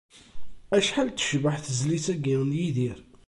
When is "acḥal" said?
0.77-1.07